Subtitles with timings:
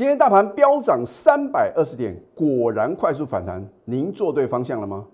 [0.00, 3.62] 今天大盘飙涨三百二十点，果然快速反弹。
[3.84, 5.04] 您做对方向了吗？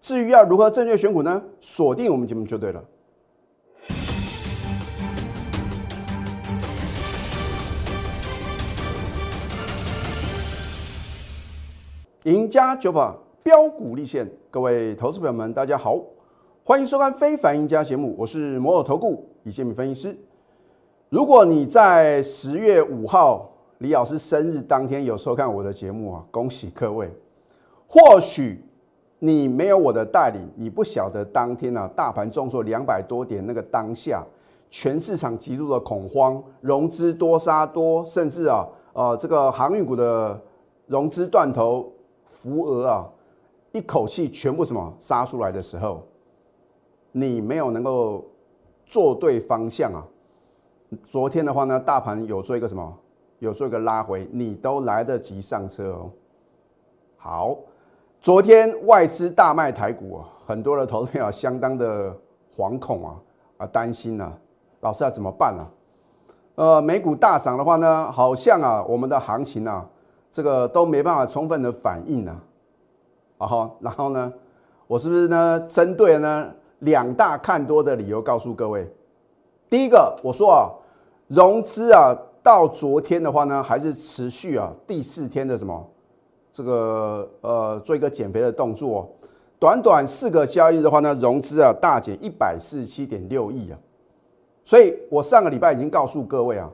[0.00, 1.42] 至于要如何正确选股呢？
[1.60, 2.80] 锁定我们节目就对了。
[12.22, 16.00] 赢家九法标股立现，各位投资朋友们，大家好，
[16.62, 20.16] 欢迎收看《非凡赢家》节目，我是摩尔投顾李建明分析师。
[21.08, 27.10] 如果你在十月五号李老师生日当天有收看我的节目啊，恭喜各位。
[27.86, 28.64] 或许
[29.18, 34.24] 你没有我的带领，你不晓得当天啊大盘重挫两百多点那个当下，
[34.70, 40.40] 全市场极度的恐慌，融资多杀多，甚至啊呃这个航运股的
[40.86, 41.92] 融资断头。
[42.24, 43.08] 福额啊，
[43.72, 46.06] 一口气全部什么杀出来的时候，
[47.10, 48.24] 你没有能够
[48.86, 50.06] 做对方向啊。
[51.08, 52.96] 昨天的话呢，大盘有做一个什么，
[53.38, 56.10] 有做一个拉回，你都来得及上车哦。
[57.16, 57.56] 好，
[58.20, 62.14] 昨天外资大卖台股啊，很多的投资友相当的
[62.56, 63.16] 惶恐啊，
[63.58, 64.32] 啊担心啊，
[64.80, 65.66] 老师要怎么办啊？
[66.54, 69.86] 呃，美股大涨的话呢，好像啊，我们的行情啊。
[70.30, 72.38] 这个都没办法充分的反应呢，
[73.38, 73.48] 啊
[73.80, 74.30] 然后呢，
[74.86, 75.58] 我是不是呢？
[75.66, 78.86] 针对呢两大看多的理由告诉各位，
[79.70, 80.68] 第一个我说啊，
[81.28, 85.86] 融资啊到昨天的话呢，还是持续啊第四天的什么
[86.52, 89.08] 这个呃做一个减肥的动作，
[89.58, 93.78] 短短四个交易日的话呢，融资啊大减一百四十七点六亿啊，
[94.64, 96.70] 所以我上个礼拜已经告诉各位啊。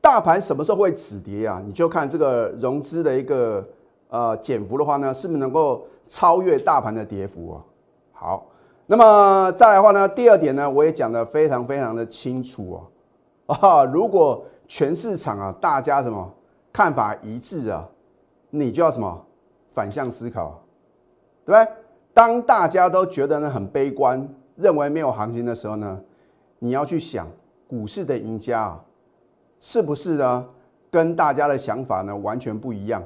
[0.00, 1.60] 大盘什么时候会止跌啊？
[1.66, 3.66] 你就看这个融资的一个
[4.08, 7.60] 呃减幅的话呢，是不是能够超越大盘的跌幅啊？
[8.12, 8.46] 好，
[8.86, 12.80] 那么再来的话呢，第二点呢，我也讲的非常非常的清楚
[13.46, 13.56] 哦。
[13.60, 16.32] 啊，如果全市场啊大家什么
[16.72, 17.88] 看法一致啊，
[18.50, 19.26] 你就要什么
[19.74, 20.62] 反向思考，
[21.44, 21.74] 对不对？
[22.14, 26.00] 当大家都觉得呢很悲观，认为没有行情的时候呢，
[26.60, 27.26] 你要去想
[27.66, 28.84] 股市的赢家啊。
[29.60, 30.46] 是不是呢？
[30.88, 33.02] 跟大家的想法呢完全不一样。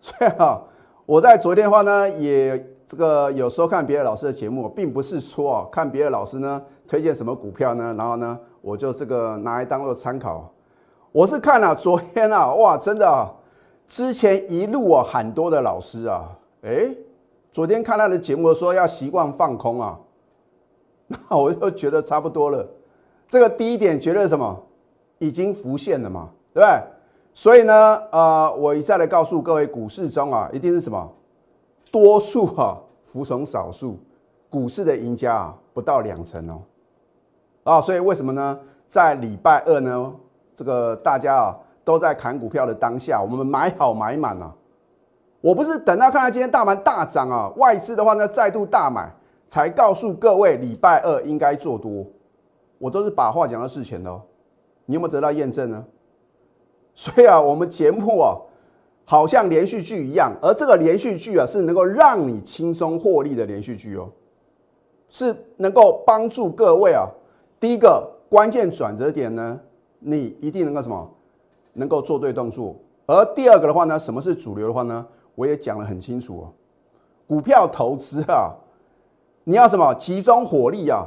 [0.00, 0.58] 所以啊，
[1.04, 10.50] 我在昨天的话呢，也这个有时候看别的老师的节目，并不是说啊，看别的老师呢推荐什么股票呢，然后呢，我就这个拿来当做参考。
[11.12, 13.30] 我是看了 昨天啊，哇，真的啊，
[13.88, 16.28] 之前一路啊喊多的老师啊，
[16.62, 16.94] 哎，
[17.52, 19.98] 昨天看他的节目说要习惯放空啊，
[21.08, 22.68] 那我就觉得差不多了。
[23.28, 24.60] 这个第一点觉得什么？
[25.18, 26.82] 已经浮现了嘛，对不对？
[27.34, 31.12] 所以呢，呃，我一再的告诉各位，股市中啊，一定是什么
[31.90, 33.98] 多数啊服从少数，
[34.48, 36.62] 股市的赢家啊不到两成哦。
[37.62, 38.58] 啊，所以为什么呢？
[38.88, 40.12] 在礼拜二呢，
[40.54, 44.52] 这个大家啊都在砍股票的当下，我们买好买满啊。
[45.40, 49.10] 我不是等到看到今天大盘大涨啊，外资的话呢再度大买，
[49.48, 52.04] 才告诉各位礼拜二应该做多。
[52.78, 54.20] 我都是把话讲到事前的。
[54.86, 55.84] 你有没有得到验证呢？
[56.94, 58.36] 所以啊，我们节目啊，
[59.04, 64.08] 好像连续剧一样，而这个连续剧啊，是能够让你轻松获利的连续剧哦，
[65.08, 67.06] 是能够帮助各位啊。
[67.60, 69.60] 第一个关键转折点呢，
[69.98, 71.08] 你一定能够什么，
[71.74, 72.74] 能够做对动作。
[73.06, 75.06] 而第二个的话呢，什么是主流的话呢？
[75.34, 76.52] 我也讲得很清楚哦。
[77.28, 78.50] 股票投资啊，
[79.44, 81.04] 你要什么集中火力啊，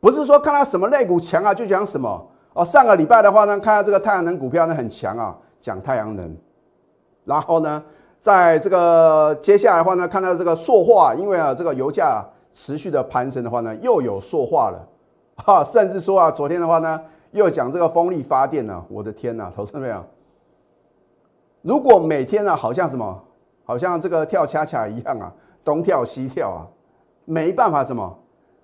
[0.00, 2.28] 不是说看到什么类股强啊就讲什么。
[2.54, 6.36] 哦，上个礼拜的话呢，看到这个太阳能股票呢很强啊，讲太阳能。
[7.24, 7.82] 然后呢，
[8.18, 14.88] 在这个接下来的话呢，看到这个塑化，因为啊这个油价持续的攀升的话呢，又有塑化了。
[15.36, 17.00] 哈，甚至说啊，昨天的话呢，
[17.32, 20.04] 又讲这个风力发电呢，我的天呐，投资没有？
[21.62, 23.22] 如果每天呢，好像什么，
[23.64, 25.32] 好像这个跳恰恰一样啊，
[25.64, 26.66] 东跳西跳啊，
[27.24, 28.18] 没办法什么，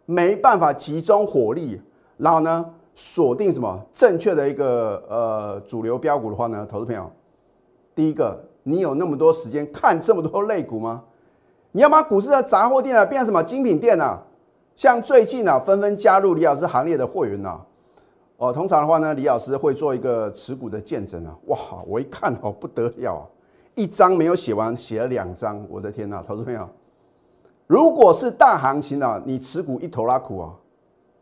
[0.07, 1.81] 没办法集中火力，
[2.17, 2.67] 然后呢？
[2.93, 6.67] 锁定什么正确的一个呃主流标股的话呢？
[6.69, 7.11] 投资朋友，
[7.95, 11.05] 第一个，你有那么多时间看这么多类股吗？
[11.73, 14.21] 你要把股市的杂货店啊变成什么精品店啊？
[14.81, 17.61] 像最近啊纷纷加入李老师行列的会员呐，
[18.39, 21.37] 哦，通常的话呢，李老师会做一个持股的见证啊。
[21.49, 23.23] 哇，我一看哦不得了啊，
[23.75, 26.67] 一张没有写完，写了两张，我的天呐，投资朋友，
[27.67, 30.55] 如果是大行情啊，你持股一头拉苦啊，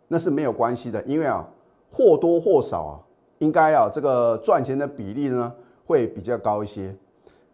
[0.07, 1.45] 那是没有关系的，因为啊。
[1.91, 3.01] 或多或少啊，
[3.39, 5.53] 应该啊，这个赚钱的比例呢
[5.85, 6.95] 会比较高一些。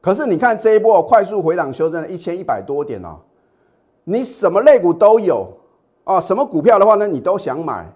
[0.02, 3.16] 可是你看这一波快速回档修正一千一百多点啊，
[4.02, 5.48] 你什么类股都有
[6.04, 7.90] 啊，什么股票的话呢，你都想买。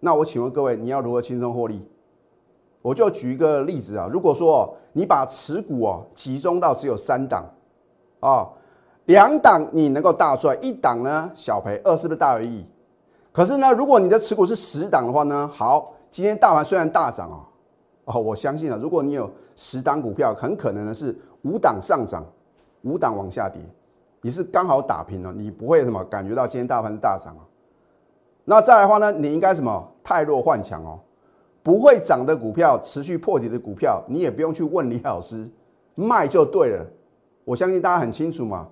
[0.00, 1.86] 那我请问各位，你要如何轻松获利？
[2.82, 7.44] 我就举一个例子啊，如果说你把持股哦集中到只有三档
[8.20, 8.48] 啊，
[9.06, 12.64] 两档你能够大赚，一档呢小赔，二是不是大于一？
[13.32, 17.44] 可是呢，如果你的持股是十档的话呢，好，今天大盘虽然大涨哦，
[18.04, 22.24] 哦，我相信啊，如果你有十档股票，很可能呢是五档上涨，
[22.82, 23.60] 五档往下跌，
[24.20, 27.42] 你是刚好打平了，你不会什么感觉到今天大盘是大涨啊。
[28.44, 30.98] 那再来的话呢，你应该什么太弱换强哦。
[31.62, 35.50] 不会涨的股票，持续破底的股票，你也不用去问李老师，
[35.96, 36.86] 卖就对了。
[37.44, 38.68] 我相信大家很清楚嘛。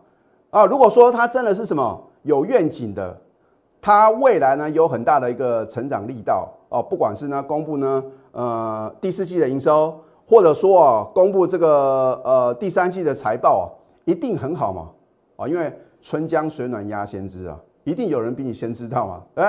[0.50, 3.20] 啊，如果说它真的是什么有愿景的，
[3.80, 13.64] 它未来呢有很大的一个成长力道哦，不管是呢公布呢呃第四季的营收，或者说啊公布这个呃第三季的财报啊，
[14.04, 14.88] 一定很好嘛。
[15.36, 19.44] 啊，因为春江水暖鸭先知啊，一定有人比你先知道嘛，对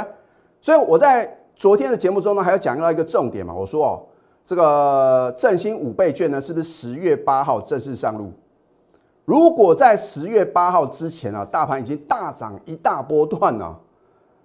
[0.61, 1.39] 所以我在。
[1.57, 3.53] 昨天的节目中呢，还要讲到一个重点嘛？
[3.53, 4.03] 我说哦，
[4.45, 8.29] 这个振兴五倍券呢，是不是十月八号正式上路？
[9.23, 13.79] 如果在十月八号之前啊，大盘已经大涨一大波段了，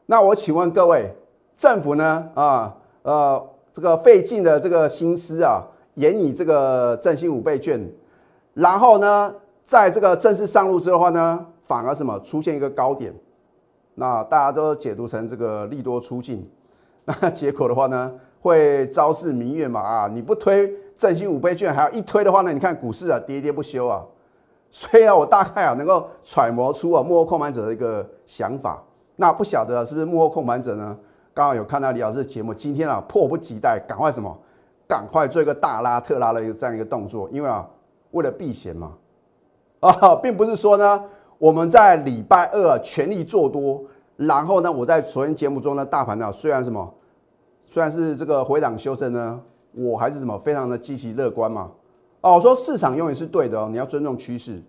[0.07, 1.13] 那我请问各位，
[1.57, 5.61] 政府呢啊呃这个费尽的这个心思啊，
[5.95, 7.85] 演你这个振兴五倍券，
[8.55, 9.35] 然后呢，
[9.71, 13.15] 在这个正式上路之后的话呢，反而什么出现一个高点，
[13.95, 16.45] 那大家都解读成这个利多出尽。
[17.07, 19.81] 那结果的话呢，会招致民怨嘛？
[19.81, 24.05] 啊，你不推振兴五倍券，还要一推的话呢，你看股市啊，跌跌不休啊。
[24.73, 28.83] 所以啊，我大概啊能够揣摩出啊幕后控盘者的一个想法。
[29.15, 30.99] 那不晓得是不是幕后控盘者呢？
[31.33, 34.37] 刚好有看到李老师的节目，今天啊迫不及待，赶快什么？
[34.89, 37.65] 赶快做一个大拉特拉的一个这样一个动作，因为啊
[38.11, 38.95] 为了避险嘛。
[39.89, 41.03] 啊，并不是说呢
[41.39, 43.83] 我们在礼拜二全力做多。
[44.17, 46.93] 然后呢，我在昨天节目中呢，大盘呢虽然什么，
[47.71, 49.41] 虽然是这个回档修正呢，
[49.73, 51.71] 我还是什么非常的积极乐观嘛。
[52.21, 54.63] 哦，我说市场永远是对的哦，你要尊重趋势，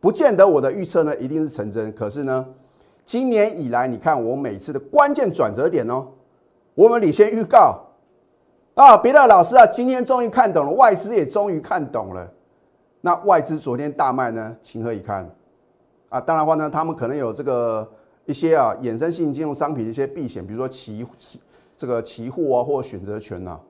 [0.00, 1.92] 不见得我的预测呢一定是成真。
[1.92, 2.46] 可是呢，
[3.04, 6.06] 今年以来你看我每次的关键转折点哦，
[6.74, 7.78] 我们领先预告
[8.72, 12.26] 啊，别的老师啊，今天终于看懂了，外资也终于看懂了。
[13.04, 15.30] 那外资昨天大卖呢，情何以堪
[16.08, 16.18] 啊？
[16.18, 17.86] 当然话呢，他们可能有这个。
[18.26, 21.38] 一些啊衍生性金融商品的一些避险，比如说期期
[21.76, 23.60] 这个期货啊，或选择权呐，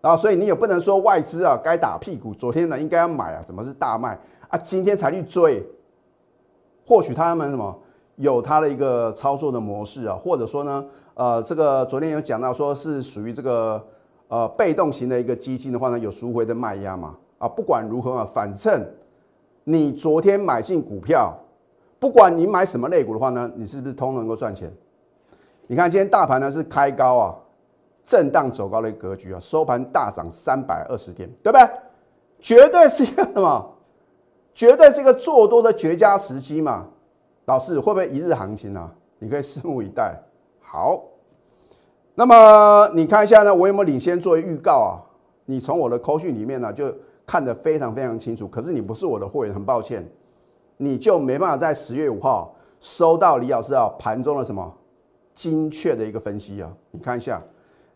[0.00, 4.18] 啊，所以你也不能说外资啊该打屁股，昨天呢应该要买啊，怎么是大卖
[4.48, 4.58] 啊？
[4.58, 5.64] 今天才去追，
[6.84, 7.78] 或许他们什么
[8.16, 13.86] 有他的一个操作的模式啊，或者说呢，呃，这个昨天有讲到说是属于这个
[14.26, 18.86] 呃被动型的一个基金的话呢，有赎回的卖压嘛，啊，不管如何啊，反正
[19.64, 21.36] 你昨天买进股票。
[21.98, 24.72] 不管你买什么类股的话呢，你是不是通能够赚钱？
[25.68, 27.34] 你看今天大盘呢是开高啊，
[28.04, 31.68] 震荡走高的一格局啊，收盘大涨三百二十点，对不对？
[32.40, 33.72] 绝对是一个什么？
[34.52, 36.88] 绝对是一个做多的绝佳时机嘛。
[37.44, 38.92] 老师会不会一日行情啊？
[39.20, 40.20] 你可以拭目以待。
[40.60, 41.04] 好，
[42.16, 44.98] 那么你看一下呢，我有没有领先作为预告啊？
[45.44, 46.92] 你从我的口讯里面呢就
[47.32, 48.46] 看得非常非常清楚。
[48.46, 50.06] 可是你不是我的会员，很抱歉。
[50.76, 54.70] 你就没办法在十月五号收到李老师啊盘中的什么
[55.32, 56.70] 精确的一个分析啊？
[56.90, 57.42] 你看一下，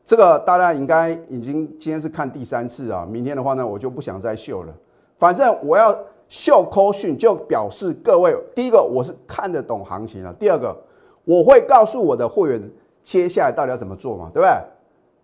[0.07, 3.07] 这个大家应该已经今天是看第三次啊。
[3.07, 4.73] 明天的话呢，我就不想再秀了。
[5.19, 5.95] 反正我要
[6.31, 10.75] 秀扣讯，就表示各位，第一个我是看得懂行情了，第二个
[11.27, 12.71] 我会告诉我的会员
[13.03, 14.51] 接下来到底要怎么做嘛，对不对？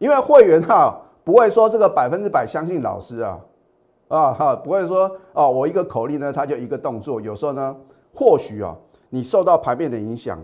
[0.06, 3.40] 因为会员哈不会说这个百分之百相信老师啊。
[4.12, 7.18] 啊哈，不会说哦，我一个口令呢，他就一个动作。
[7.18, 7.74] 有时候呢，
[8.14, 8.76] 或许啊，
[9.08, 10.38] 你受到盘面的影响，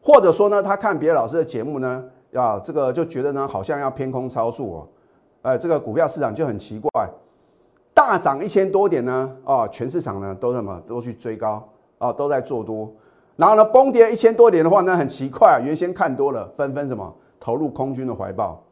[0.00, 4.88] 或者说呢，他看别的老师的节目呢，啊，这个就觉得呢，好像要偏空操作，
[5.42, 7.10] 哎，这个股票市场就很奇怪，
[7.92, 12.88] 大涨一千多点呢，啊，全市场呢都什么都去追高啊，都在做多，
[13.34, 18.62] 然后呢，崩跌一千多点的话呢，很奇怪，原先看多了，纷纷什么投入空军的怀抱。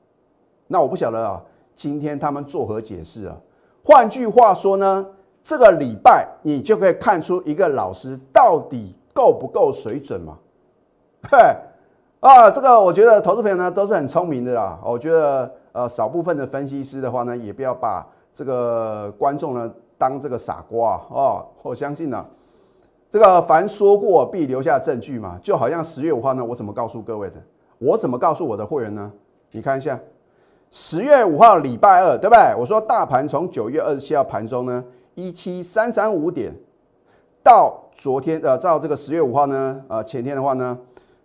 [0.69, 1.43] 那我不晓得啊，
[1.75, 3.37] 今天他们作何解释啊？
[3.87, 5.07] 换句话说呢，
[5.45, 10.37] 这个礼拜你就可以看出一个老师到底够不够水准嘛？
[11.31, 11.39] 嘿，
[12.19, 14.77] 啊，这个我觉得投资朋友呢都是很聪明的啦。
[14.85, 21.47] 我觉得呃少部分的分析师的话呢，也不要把这个观众呢当这个傻瓜哦。
[21.63, 22.27] 我相信呢，
[23.09, 25.39] 这个凡说过必留下证据嘛。
[25.41, 27.37] 就好像十月五号呢，我怎么告诉各位的？
[27.79, 29.13] 我怎么告诉我的会员呢？
[29.53, 29.97] 你看一下。
[30.79, 32.55] 十月五号礼拜二，对不对？
[32.55, 36.55] 我说大盘从九月二十七号盘中呢，一七三三五点，
[37.43, 40.79] 到昨天呃，到这个十月五号呢，呃，前天的话呢，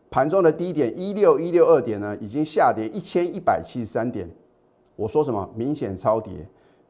[0.10, 4.25] 盘中的低点一六一六二点呢，已经下跌一千一百七十三点。
[4.96, 5.50] 我说什么？
[5.53, 6.48] 明显超跌。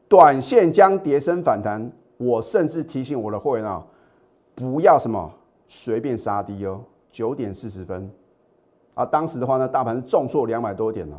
[0.08, 3.84] 短线将跌升反弹，我甚至提醒我的会员啊，
[4.54, 5.28] 不要什么
[5.66, 6.80] 随便杀低哦。
[7.10, 8.08] 九点四十分
[8.94, 11.16] 啊，当时的话呢，大盘是重挫两百多点呢。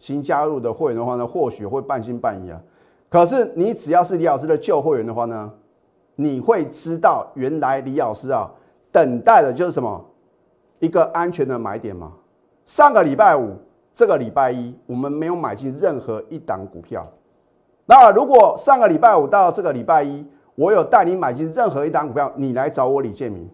[0.00, 2.60] 新加入的会员的话呢，或许会半信半疑啊。
[3.08, 5.52] 可是你只要是李老师的旧会员的话呢，
[6.16, 8.50] 你会知道原来李老师啊，
[8.90, 10.04] 等待的就是什么
[10.78, 12.12] 一个安全的买点嘛。
[12.64, 13.56] 上个礼拜五，
[13.92, 17.06] 这个礼拜一，我们没有买进任何一档股票。
[17.84, 23.50] 那如果上个礼拜五到这个礼拜一，我有带你买进任何一档股票，你来找我李建明。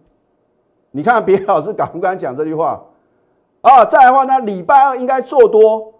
[0.91, 2.83] 你看别老师敢不敢讲这句话
[3.61, 3.83] 啊？
[3.83, 5.93] 再来的话呢，礼拜二应该做多，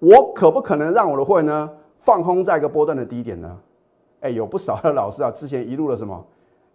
[0.00, 3.58] 我可不可能让我的会呢放空在一个波段的低点呢？
[4.20, 6.22] 哎，有不少的老师啊，之前一路的什么，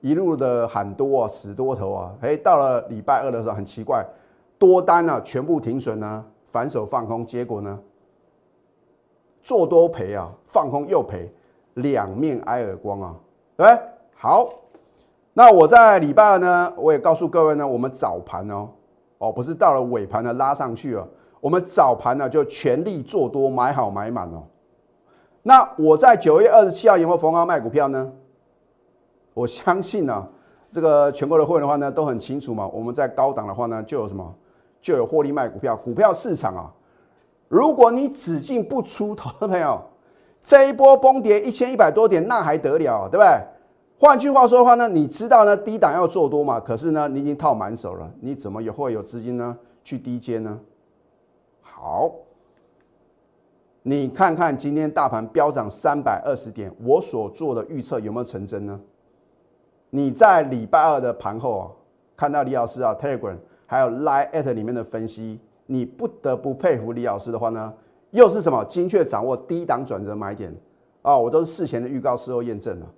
[0.02, 4.04] 一路的喊多啊，死多头啊，哎，到了礼拜二的时候很奇怪，
[4.58, 7.80] 多单呢全部停损呢，反手放空，结果呢？
[9.44, 11.32] 做多赔啊，放空又赔，
[11.76, 13.16] 两面挨耳光啊，
[13.56, 13.84] 对不对？
[14.16, 14.50] 好，
[15.34, 18.70] 那我在礼拜二呢，我也告诉各位呢，我们早盘哦，
[19.20, 21.08] 哦，不是到了尾盘呢拉上去了，
[21.46, 24.42] 我们早盘呢就全力做多，买好买满哦。
[25.44, 28.12] 那我在九月二十七号有没有逢高卖股票呢？
[29.36, 30.28] 我相信呢，
[30.72, 34.34] 这个全国的会员的话呢都很清楚嘛，我们在高档的话呢就有什么，
[34.82, 36.74] 就有获利卖股票，股票市场啊。
[37.48, 39.80] 如果你只进不出，投资朋友，
[40.42, 43.28] 这一波崩跌一千一百多点，那还得了，对不对？
[44.00, 46.60] 换句话说的话呢，你知道呢，低档要做多嘛？
[46.60, 50.60] 可是呢，你已经套满手了，你怎么也会有资金呢去低接呢？
[51.86, 52.12] 好，
[53.84, 58.82] 你看看今天大盘飙涨三百二十点，我所做的预测有没有成真呢？
[59.92, 61.70] 你在礼拜二的盘后啊，
[62.18, 63.38] 看到李老师啊，Telegram
[63.68, 65.40] 还有 Line at 里面的分析。
[65.68, 67.72] 你不得不佩服李老师的话呢，
[68.10, 70.52] 又是什么精确掌握低档转折买点
[71.04, 71.16] 啊？
[71.16, 72.90] 我都是事前的预告，事后验证啊！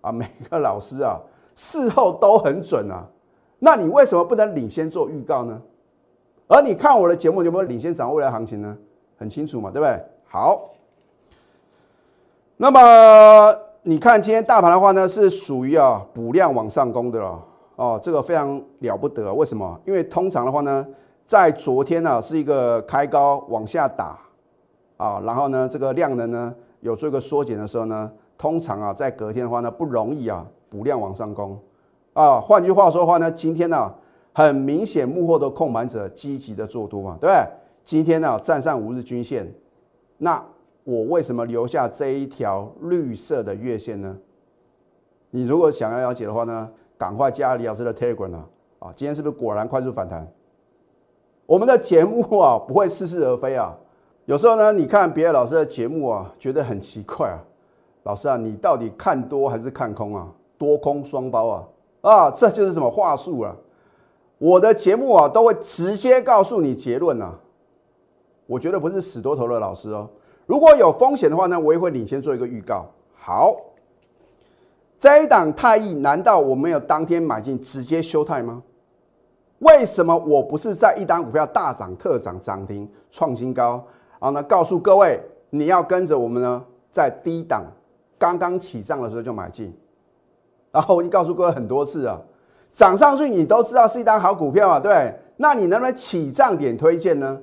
[0.00, 1.16] 啊，每个老师啊，
[1.54, 3.08] 事后都很准啊。
[3.60, 5.62] 那你为什么不能领先做预告呢？
[6.52, 8.76] 而你看我的节目有没有领先掌握未来行情呢？
[9.16, 9.98] 很清楚嘛，对不对？
[10.28, 10.70] 好，
[12.58, 17.42] 那么你看今天大盘的话呢，是属于啊补量往上攻的了
[17.76, 19.32] 哦，这个非常了不得。
[19.32, 19.80] 为什么？
[19.86, 20.86] 因为通常的话呢。
[21.24, 24.18] 在昨天呢，是一个开高往下打，
[24.96, 31.56] 啊，然后呢，这个量能呢有做一个缩减的时候呢，通常啊，在隔天的话呢，不容易啊补量往上攻，
[32.12, 33.94] 啊，换句话说的话呢，今天呢，
[34.32, 37.46] 很明显幕后的控盘者积极的做多嘛，对不对？
[37.84, 39.52] 今天呢，站上五日均线，
[40.18, 40.42] 那
[40.84, 44.16] 我为什么留下这一条绿色的月线呢？
[45.30, 48.48] 你如果想要了解的话呢，赶快加李老师的 Telegram 啊，
[48.78, 50.26] 啊，今天是不是果然快速反弹？
[51.44, 53.76] 我们的节目啊，不会似是而非啊。
[54.26, 57.42] 有时候呢，你看别的老师的节目啊，觉得很奇怪啊。
[58.04, 60.28] 老师啊，你到底看多还是看空啊？
[60.56, 61.68] 多空双包啊？
[62.02, 63.56] 啊，这就是什么话术啊？
[64.42, 67.38] 我的节目啊，都会直接告诉你结论啊。
[68.44, 70.10] 我觉得不是死多头的老师哦。
[70.46, 72.84] 如果有风险的话呢，我也会领先做一个预告。
[73.14, 73.54] 好，
[74.98, 78.60] 这一档太易，难道我没有当天买进直接休泰吗？
[79.60, 83.84] 为什么我不是在一单股票大涨特涨涨停创新高，
[84.18, 85.20] 然后呢告诉各位
[85.50, 87.62] 你要跟着我们呢，在低档
[88.18, 89.72] 刚刚起涨的时候就买进，
[90.72, 92.20] 然后我已经告诉各位很多次啊，
[92.72, 97.38] 涨上去你都知道是一单好股票啊，对，那你能不能起涨点推荐呢？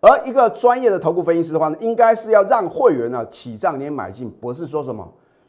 [0.00, 5.06] 而一个专业的投顾分析师的话呢，应该是要让会员呢起涨点买进，不是说什么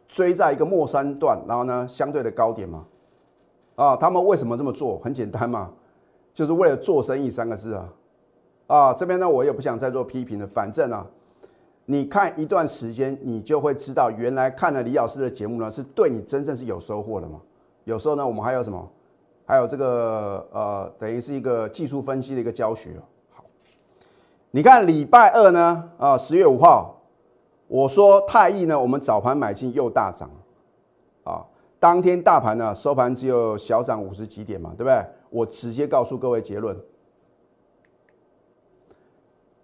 [0.09, 2.83] 追在一个末三段，然后呢相对的高点吗？
[3.75, 4.99] 啊，他们为什么这么做？
[4.99, 5.71] 很简单嘛，
[6.33, 7.89] 就是为了做生意三个字啊。
[8.67, 10.45] 啊，这边呢，我也不想再做批评了。
[10.45, 11.07] 反正啊，
[11.85, 17.39] 你看一段时间，你就会知道，原来看了李老师的节目呢，是对你真正是有收获的嘛。
[17.83, 18.89] 有时候呢，我们还有什么？
[19.45, 22.91] 还有这个呃，等于是一个技术分析的一个教学。
[23.31, 23.43] 好，
[24.51, 27.01] 你看礼拜二呢，啊，十月五号，
[27.67, 30.29] 我说泰益呢，我们早盘买进又大涨，
[31.23, 31.45] 啊。
[31.79, 35.03] 当天大盘呢收盘只有小涨五十几点嘛，对不对？
[35.31, 36.77] 我直接告诉各位结论。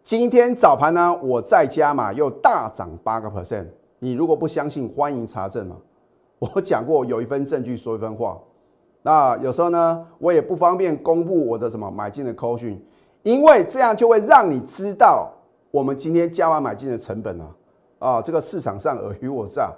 [0.02, 3.68] 今天早盘呢，我再加码又大涨八个 percent。
[4.00, 5.78] 你如果不相信，欢迎查证嘛。
[6.40, 8.40] 我讲过，有一份证据说一分话。
[9.02, 12.84] 那有时候呢，我也不方便公布我的什么买进的扣讯，
[13.24, 15.32] 因为这样就会让你知道
[15.72, 17.56] 我们今天加完买进的成本啊
[18.00, 19.74] 啊，这个市场上尔虞我诈。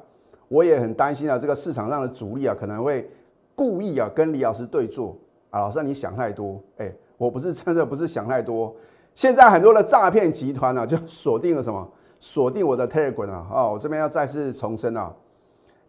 [0.47, 3.07] 我也很担心啊，这个市场上的主力啊，可能会
[3.53, 5.15] 故意啊跟李老师对坐
[5.51, 5.59] 啊。
[5.59, 8.75] 老师，你想太多，哎，我不是真的不是想太多。
[9.13, 11.87] 现在很多的诈骗集团呢，就锁定了什么？
[12.19, 15.13] 锁定我的 Telegram 啊，啊，我这边要再次重申啊，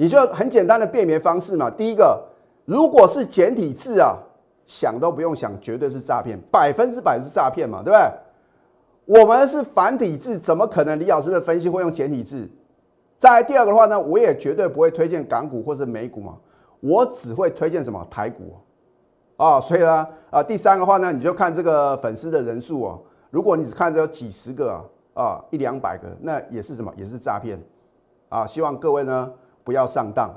[0.00, 1.68] 你就很简单的辨别方式嘛。
[1.68, 2.18] 第一个，
[2.64, 4.16] 如果是简体字啊，
[4.64, 9.20] 想都不用想，绝对是诈骗，百分之百是诈骗嘛，对不对？
[9.20, 12.48] 我们是繁体字，怎么可能李老师的分析会用简体字？
[13.18, 16.34] 再第二个的话呢，我也绝对不会推荐港股或是美股嘛，
[16.80, 18.56] 我只会推荐什么台股
[19.36, 19.60] 啊。
[19.60, 22.98] 所以呢，啊，第三个话呢，你就看这个粉丝的人数哦。
[23.28, 24.72] 如果你只看着有几十个
[25.12, 26.90] 啊，啊一两百个，那也是什么？
[26.96, 27.62] 也是诈骗
[28.30, 28.46] 啊。
[28.46, 29.30] 希望各位呢
[29.64, 30.30] 不要上当。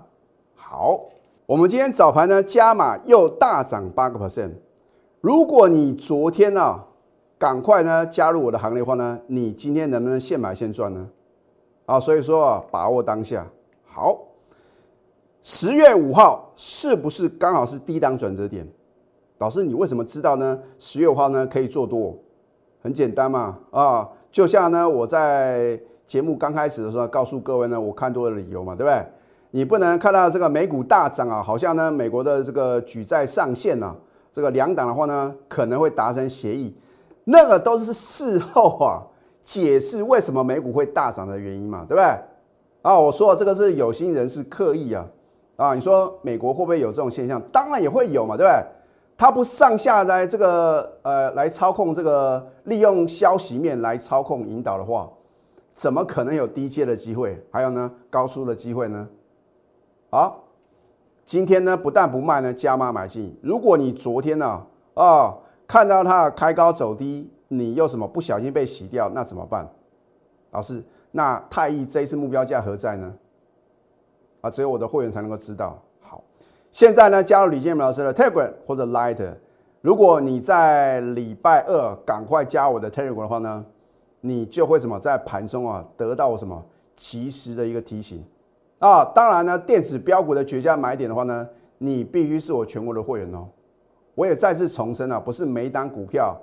[0.55, 0.99] 好，
[1.45, 4.51] 我们今天早盘呢加码又大涨八个 percent。
[5.21, 6.79] 如果你昨天呢
[7.37, 11.09] 赶快呢加入我的行列的话呢，你今天能不能现买现赚呢？
[11.85, 13.45] 啊，所以说啊，把握当下。
[13.85, 14.17] 好，
[15.41, 18.65] 十月五号是不是刚好是低档转折点？
[19.39, 20.57] 老师，你为什么知道呢？
[20.79, 22.17] 十月五号呢可以做多，
[22.81, 23.59] 很简单嘛。
[23.71, 25.77] 啊，就像呢我在
[26.13, 29.03] 节目刚开始的时候告诉各位呢，我看多的理由嘛，对不对？
[29.49, 33.95] 你不能看到这个美股大涨啊，好像呢美国的这个举债上限呢，
[34.31, 36.71] 这个两党的话呢可能会达成协议，
[37.23, 39.01] 那个都是事后啊。
[39.43, 42.03] 解释为什么美股会大涨的原因嘛，对不对？
[42.83, 45.03] 啊，我说这个是有心人士刻意啊，
[45.55, 47.41] 啊，你说美国会不会有这种现象？
[47.51, 48.63] 当然也会有嘛，对不对？
[49.17, 55.09] 他不上下来这个呃来操控这个利用消息面来操控引导的话，
[55.73, 57.43] 怎么可能有低阶的机会？
[57.51, 59.09] 还有呢，高速的机会呢？
[60.09, 60.43] 好，
[61.25, 63.37] 今天呢不但不卖呢，加码买进。
[63.41, 65.37] 如果你昨天呢啊
[65.67, 67.29] 看到它开高走低。
[67.49, 69.69] 你又什么不小心被洗掉，那怎么办？
[70.49, 73.13] 老师，那太易这一次目标价何在呢？
[74.41, 75.79] 啊，只有我的会员才能够知道。
[76.01, 76.23] 好，
[76.71, 79.35] 现在呢，加入李建明老师的 Telegram 或者 Light，
[79.81, 83.63] 如果你在礼拜二赶快加我的 Telegram 的话呢，
[84.25, 86.63] 你就会什么在盘中啊得到什么
[86.95, 88.23] 及时的一个提醒
[88.79, 89.03] 啊。
[89.13, 91.45] 当然呢，电子标股的绝佳买点的话呢，
[91.77, 93.45] 你必须是我全国的会员哦。
[94.15, 96.39] 我也再次重申啊，不是每单股票。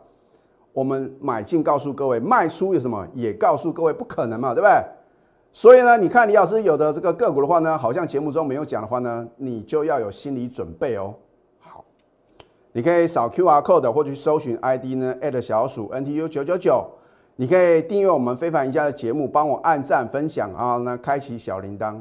[0.73, 4.73] 我们买进告诉各位，卖出有什么也告诉各位，不可能嘛，对不对？
[5.53, 11.15] 所以呢，你看李老师有的这个个股的话呢，好像节目中没有讲的话呢，你就要有心理准备哦。
[11.59, 11.85] 好，
[12.73, 16.89] 你可以扫 Q R code 或去搜寻 ID 呢小鼠 NTU 九九九，
[17.41, 21.99] 你可以订阅我们非凡赢家的节目，帮我按赞分享啊，那开启小铃铛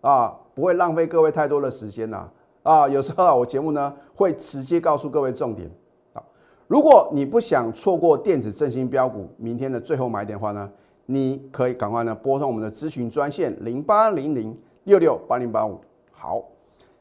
[0.00, 2.26] 啊，不会浪费各位太多的时间呐
[2.62, 5.70] 啊，有时候我节目呢会直接告诉各位重点
[6.14, 6.22] 啊。
[6.66, 10.70] 如果你不想错过电子振兴标股明天的最后买点的话呢，
[11.04, 15.78] 你可以赶快呢拨通我们的咨询专线零八零零六六八零八五。
[16.10, 16.42] 好，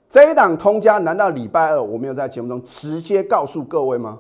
[0.10, 4.20] 这一档通家难道礼拜二我没有在节目中直接告诉各位吗？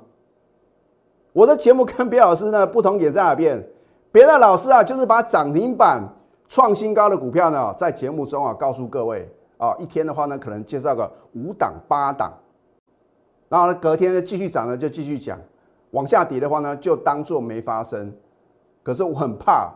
[1.33, 3.61] 我的节目跟别老师呢不同点在哪边？
[4.11, 6.01] 别的老师啊就是把涨停板
[6.47, 12.31] 创新高的股票呢在节目中啊告诉各位啊，一天的话呢可能介绍个五档八档。
[13.49, 15.37] 然后呢，隔天呢继续涨呢，就继续讲；
[15.91, 18.11] 往下跌的话呢，就当做没发生。
[18.83, 19.71] 可是我很怕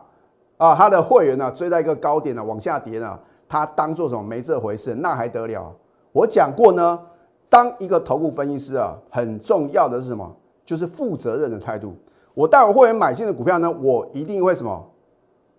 [0.56, 3.18] 啊，他的会员呢追在一个高点呢，往下跌呢，
[3.48, 5.74] 他当做什么没这回事，那还得了？
[6.12, 7.00] 我讲过呢，
[7.48, 10.36] 当一个头部分析师啊，很重要的是什么？
[10.68, 11.96] 就是负责任的态度。
[12.34, 14.90] 我带我会员买进的股票呢，我一定会什么？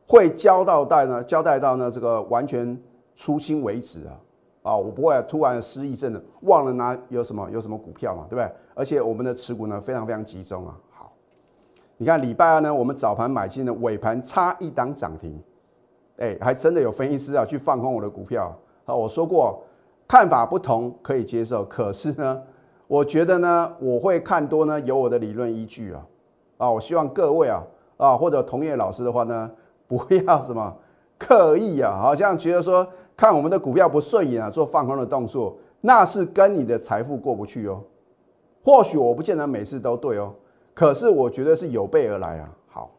[0.06, 1.24] 会交到代呢？
[1.24, 2.80] 交代到呢这个完全
[3.16, 4.14] 出清为止啊。
[4.62, 8.52] 啊，我不会突然失忆症的，忘了拿有什么有什么股票嘛，对不对？
[8.76, 10.78] 而且我们的持股呢非常非常集中啊。
[10.92, 11.12] 好，
[11.98, 15.42] 你看礼拜二呢，我们早盘买进的，尾盘差一档涨停，
[16.18, 18.56] 哎，还真的有分析师啊去放空我的股票。
[18.86, 19.64] 好，我说过
[20.08, 22.40] 看法不同可以接受，可是呢，
[22.90, 26.04] 我觉得呢，我会看多呢，有我的理论依据啊。
[26.58, 27.64] 啊，我希望各位啊
[27.98, 29.52] 啊或者同业老师的话呢，
[29.88, 30.76] 不要什么
[31.20, 32.86] 刻意啊，好像觉得说。
[33.16, 37.84] 看我们的股票不顺眼啊，做放空的动作，那是跟你的财富过不去哦。
[38.64, 40.34] 或许我不见得每次都对哦，
[40.74, 42.50] 可是我觉得是有备而来啊。
[42.70, 42.92] 好，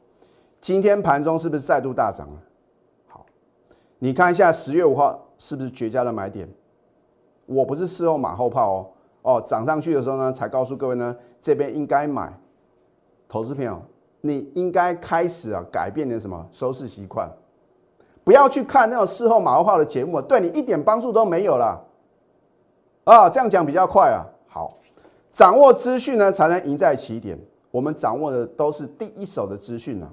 [0.60, 2.42] 今天盘中是不是再度大涨了？
[3.08, 3.24] 好，
[3.98, 6.46] 你看一下十月五号是不是绝佳的买点？
[7.46, 8.86] 我不是事后马后炮哦。
[9.22, 12.32] 哦，涨上去的时候呢，才告诉各位呢，这边应该买。
[13.28, 13.80] 投资朋友，
[14.22, 17.30] 你应该开始啊，改变你的什么收视习惯。
[18.24, 21.80] 不要去看那种事后马后炮的节目，对你一点帮助都没有了。
[23.04, 24.26] 啊，这样讲比较快啊。
[24.48, 24.78] 好，
[25.30, 27.38] 掌握资讯呢，才能赢在起点。
[27.70, 30.10] 我们掌握的都是第一手的资讯啊。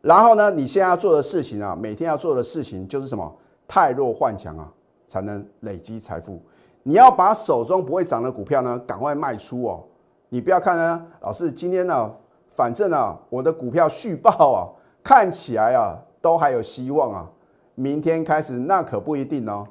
[0.00, 3.30] 然后呢，你现在要做的事情啊，每天要做的事情就是什么？
[3.68, 4.72] 太弱换强啊，
[5.06, 6.40] 才能累积财富。
[6.82, 9.84] 你要把手中不会涨的股票呢，赶快卖出哦。
[10.28, 12.10] 你不要看呢，老师今天呢，
[12.48, 14.68] 反正呢，我的股票续报啊，
[15.02, 15.98] 看起来啊。
[16.22, 17.28] 都还有希望啊。
[17.74, 19.66] 明天开始那可不一定哦。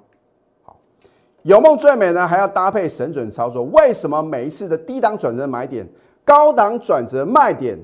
[0.63, 0.76] 好，
[1.43, 3.63] 有梦最美呢，还要搭配神准操作。
[3.67, 5.88] 为什么每一次的低档转折买点、
[6.26, 7.80] 高档转折卖点，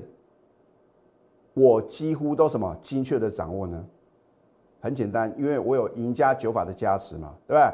[1.54, 3.82] 我几乎都什么精确的掌握呢？
[4.82, 7.72] 很简单，因为我有赢家九法的加持嘛，对不对？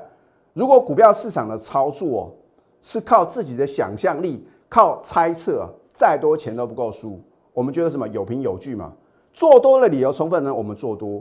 [0.54, 2.32] 如果股票市场的操作
[2.80, 7.20] 是靠自己的想象力、靠猜测，再多钱都不够输。
[7.52, 8.92] 我们觉得什么有凭有据嘛？
[9.32, 11.20] 做多的理由充分呢，我们做多；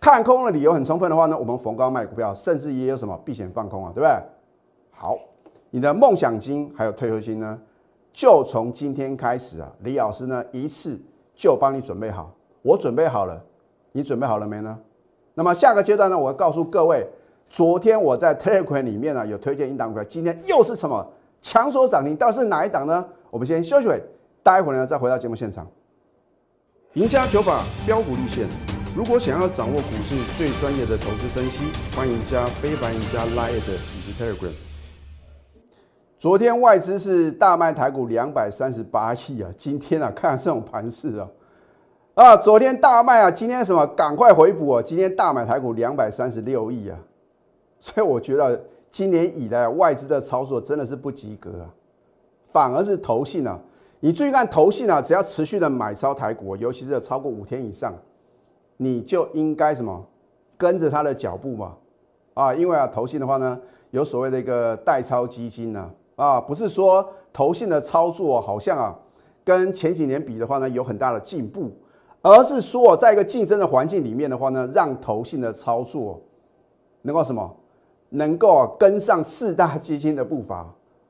[0.00, 4.10] 看空的理由很充分的话呢，我们逢高卖股票，甚至也有什么避险放空啊，对不对？
[4.92, 5.18] 好，
[5.70, 7.58] 你的梦想金还有退休金呢，
[8.14, 10.98] 就从今天开始啊，李老师呢一次
[11.34, 12.32] 就帮你准备好。
[12.62, 13.42] 我准备好了，
[13.92, 14.78] 你准备好了没呢？
[15.34, 17.06] 那么下个阶段呢，我要告诉各位。
[17.50, 21.06] 昨天我在 Telegram 里面呢有推荐一档股票，今天又是什么
[21.40, 22.16] 强所涨停？
[22.16, 23.04] 到底是哪一档呢？
[23.30, 24.02] 我们先休息会，
[24.42, 25.66] 待会呢再回到节目现场。
[26.94, 28.46] 赢家九法标股立线，
[28.96, 31.64] 如果想要掌握股市最专业的投资分析，
[31.96, 34.52] 欢迎加非凡、赢家 Line 以及 Telegram。
[36.18, 41.28] 昨天外资是大卖台股两百三十八亿啊，今天啊看这种盘势啊，
[42.14, 46.98] 啊昨天大卖啊，今天什么赶快回补啊，今天大买台股两百三十六亿啊。
[47.80, 51.70] 所以我觉得今年以来外资的操作真的是不及格啊，
[52.50, 53.58] 反而是投信啊。
[54.00, 57.92] 你注意看投信啊，只要持续的买超台股，尤其是超过五天以上，
[58.76, 60.06] 你就应该什么
[60.56, 61.74] 跟着他的脚步嘛
[62.34, 63.60] 啊，因为啊投信的话呢，
[63.90, 68.96] 有所谓的一个代操基金呢啊，不是说投信的操作好像啊
[69.44, 71.72] 跟前几年比的话呢有很大的进步，
[72.22, 76.20] 而是说在一个竞争的环境里面的话呢，让投信的操作
[77.02, 77.56] 能够什么？
[78.10, 80.66] 能够跟上四大基金的步伐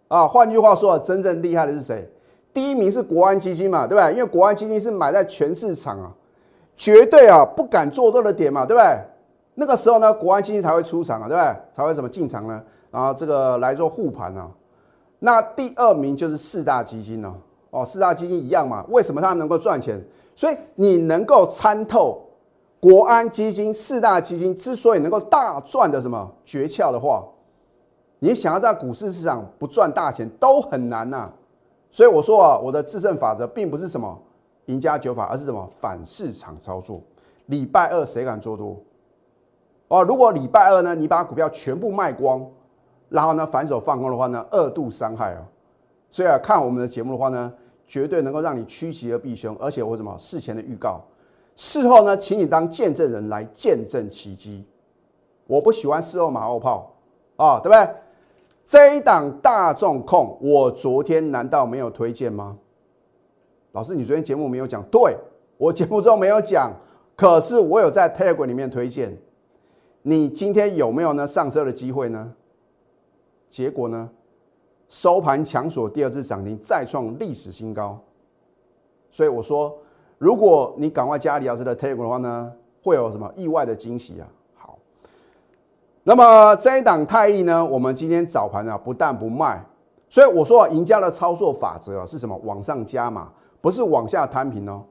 [0.09, 2.11] 啊，换句话说，真正厉害的是谁？
[2.53, 4.13] 第一名是国安基金嘛，对不对？
[4.15, 6.13] 因为国安基金是买在全市场啊，
[6.77, 8.99] 绝对啊不敢做多的点嘛，对不对？
[9.55, 11.57] 那个时候呢，国安基金才会出场啊，对不对？
[11.73, 12.63] 才会怎么进场呢？
[12.91, 14.51] 然后这个来做护盘啊。
[15.21, 17.35] 那第二名就是四大基金呢，
[17.71, 18.85] 哦，四大基金一样嘛？
[18.89, 20.03] 为什么他们能够赚钱？
[20.35, 22.23] 所以你能够参透。
[22.81, 27.27] 国安基金四大基金之所以能够大赚的什么诀窍的话，
[28.21, 31.31] 你想要在股市市场不赚大钱都很难呐。
[31.91, 34.17] 所以我说啊，我的制胜法则并不是什么
[34.67, 37.03] 赢家九法，而是什么反市场操作。
[37.47, 38.77] 礼拜二谁敢做多？
[39.89, 42.47] 哦，如果礼拜二呢，你把股票全部卖光，
[43.09, 45.43] 然后呢反手放空的话呢，二度伤害啊。
[46.11, 47.53] 所以啊，看我们的节目的话呢，
[47.87, 51.01] 绝对能够让你趋吉而避凶，而且我什么事前的预告。
[51.59, 54.65] 事后呢，请你当见证人来见证奇迹。
[55.45, 56.95] 我不喜欢事后马后炮
[57.35, 57.95] 啊，对不对？
[58.65, 62.57] 这一档大众控，我昨天难道没有推荐吗？
[63.73, 65.17] 老师，你昨天节目没有讲，对
[65.57, 66.73] 我节目中没有讲，
[67.17, 69.19] 可是我有在 Telegram 里面推荐。
[70.03, 72.33] 你今天有没有呢上车的机会呢？
[73.51, 74.09] 结果呢，
[74.87, 78.01] 收盘强锁第二次涨停，再创历史新高。
[79.11, 79.77] 所以我说。
[80.19, 82.53] 如果你赶快加李老师的 Telegram 的话呢，
[82.83, 84.27] 会有什么意外的惊喜啊？
[84.57, 84.77] 好，
[86.03, 89.65] 那么这一档太易呢，我们今天早盘啊不但不卖，
[90.11, 92.37] 所以我说赢家的操作法则啊是什么？
[92.43, 94.83] 往上加码，不是往下摊平哦。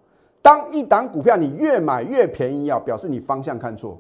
[0.42, 4.00] 当一档股票你越买越便宜啊，表示你方向看错，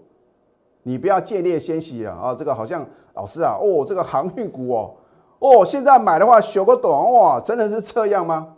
[0.84, 2.34] 你不要见猎先喜啊啊！
[2.34, 4.94] 这个好像老师啊，哦，这个航运股哦，
[5.40, 8.56] 哦，现在买的话修个短哇，真的是这样吗？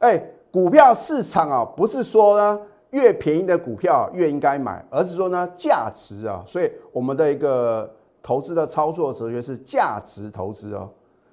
[0.00, 0.32] 哎。
[0.56, 10.88] 股票市场啊，不是说呢越便宜的股票越应该买，而是说呢价值啊，所以我们的一个投资的操作哲学是价值投资哦。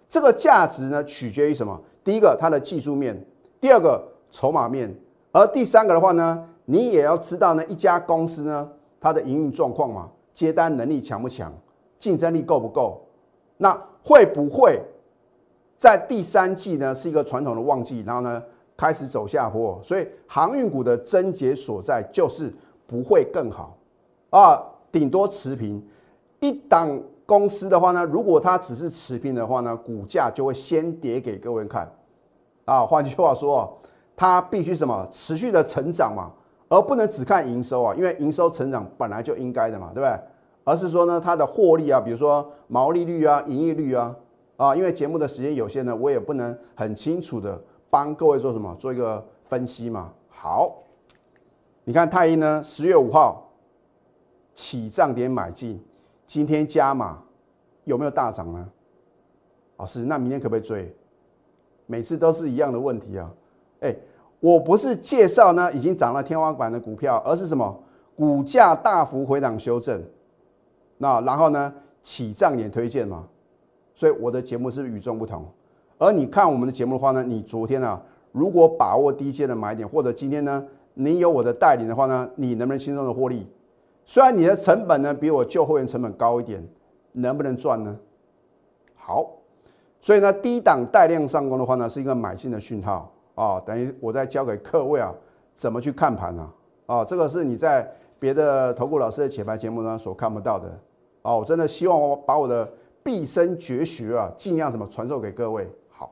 [0.09, 1.79] 这个价值呢取决于什么？
[2.03, 3.17] 第一个它的技术面，
[3.61, 4.93] 第二个筹码面，
[5.31, 11.49] 而第三个的话呢，你也要知道呢一家公司呢它的营运状况嘛，接单能力强不强，
[11.97, 13.01] 竞争力够不够？
[13.55, 13.71] 那
[14.03, 14.81] 会不会
[15.77, 18.43] 在第三季呢是一个传统的旺季，然后呢？
[18.75, 22.53] 开始走下坡，所以航运股的症结所在就是
[22.87, 23.77] 不会更好
[24.31, 25.81] 啊，顶多持平。
[26.39, 31.89] 一档公司的话呢，如果它只是持平的话呢，股价就会先跌给各位看
[32.65, 32.85] 啊。
[32.85, 33.77] 换句话说，
[34.15, 36.31] 它必须什么持续的成长嘛，
[36.67, 40.19] 而不能只看营收啊，因为营收成长本来就应该的嘛，对不对？
[40.65, 44.15] 而是说呢，它的获利啊，比如说毛利率啊、盈利率啊
[44.57, 47.61] 啊，因为节目的时间有限呢，我也不能很清楚的。
[47.93, 48.75] 帮各位做什么？
[48.79, 50.11] 做一个分析嘛。
[50.27, 50.81] 好，
[51.83, 53.51] 你看太一呢，十月五号
[54.55, 55.79] 起涨点买进，
[56.25, 57.21] 今天加码
[57.83, 58.67] 有没有大涨呢？
[59.77, 60.91] 老师，那明天可不可以追？
[61.85, 63.31] 每次都是一样的问题啊。
[63.81, 63.95] 哎，
[64.39, 67.79] 我不是介绍呢已经涨了天花板的股票，而是什么
[68.15, 70.03] 股价大幅回档修正，
[70.97, 73.27] 那然后呢起涨点推荐嘛，
[73.93, 75.45] 所以我的节目是与众不同。
[76.03, 78.01] 而你看我们的节目的话呢，你昨天啊
[78.33, 83.47] 如果把握低阶的买点，或者今天呢你有我的带领的话呢，你能不能轻松的获利？
[84.03, 86.61] 虽然你的成本呢比我旧会员成本高一点，
[87.13, 87.97] 能不能赚呢？
[88.95, 89.25] 好，
[90.01, 93.09] 所以呢低档带量上攻的话呢是一个买进的讯号。
[93.35, 95.11] 啊，等于我在教给各位啊，
[95.55, 96.47] 怎么去看盘呢？
[96.85, 97.89] 啊，这个是你在
[98.19, 100.67] 别的投顾老师的解盘节目呢所看不到的。
[101.21, 102.69] 啊，我真的希望我把我的
[103.03, 105.69] 毕生绝学啊，尽量什么传授给各位。
[105.89, 106.11] 好，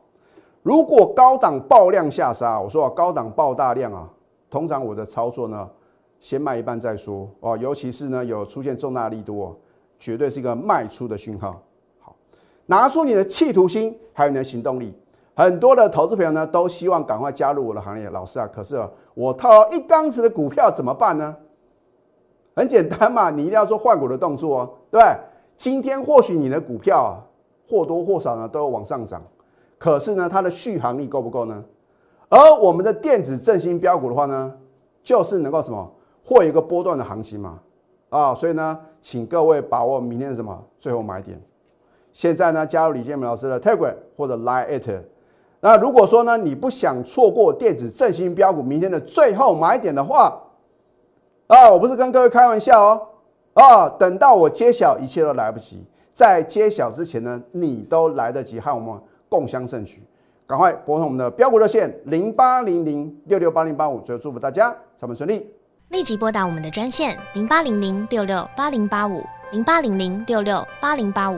[0.62, 4.10] 如果高档爆量下杀，我说啊，高档爆大量啊，
[4.50, 5.70] 通常我的操作呢，
[6.20, 7.30] 先卖一半再说。
[7.40, 9.58] 哦，尤其是呢有出现重大力多，
[9.98, 11.62] 绝对是一个卖出的讯号。
[12.00, 12.16] 好，
[12.66, 14.94] 拿出你的企图心，还有你的行动力。
[15.34, 18.10] 很多的投资朋友呢，都希望赶快加入我的行列。
[18.10, 18.78] 老师啊，可是，
[19.14, 21.36] 我套一缸子的股票怎么办呢？
[22.54, 25.18] 很简单嘛，你一定要做换股的动作哦，对不对
[25.62, 27.22] 今天或许你的股票啊，
[27.70, 29.22] 或多或少呢都有往上涨，
[29.78, 31.64] 可是呢，它的续航力够不够呢？
[32.30, 34.52] 而我们的电子振兴标股的话呢，
[35.04, 35.88] 就是能够什么，
[36.26, 37.60] 或一个波段的行情嘛，
[38.10, 41.40] 啊，所以呢，请各位把握明天的什么最后买点。
[42.12, 44.90] 现在呢，加入李建明老师的 Telegram 或者 Line it。
[45.60, 50.42] 那如果说呢，你不想错过电子振兴标股明天的最后买点的话，
[51.46, 53.08] 啊，我不是跟各位开玩笑哦，
[53.54, 55.84] 啊，等到我揭晓，一切都来不及。
[56.14, 60.04] 在揭晓之前呢，你都来得及和我们共襄盛举，
[60.48, 65.50] 赶快拨通我们的标股热线零八零零六六八零八五，最后祝福大家上班顺利。
[65.90, 69.24] 立即拨打我们的专线零八零零六六八零八五。
[69.52, 71.38] 零八零零六六八零八五